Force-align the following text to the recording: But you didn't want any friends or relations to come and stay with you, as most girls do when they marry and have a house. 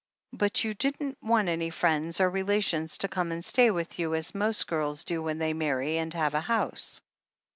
But 0.33 0.63
you 0.63 0.73
didn't 0.73 1.19
want 1.21 1.47
any 1.47 1.69
friends 1.69 2.19
or 2.19 2.27
relations 2.27 2.97
to 2.97 3.07
come 3.07 3.31
and 3.31 3.45
stay 3.45 3.69
with 3.69 3.99
you, 3.99 4.15
as 4.15 4.33
most 4.33 4.65
girls 4.65 5.05
do 5.05 5.21
when 5.21 5.37
they 5.37 5.53
marry 5.53 5.97
and 5.99 6.11
have 6.15 6.33
a 6.33 6.41
house. 6.41 6.99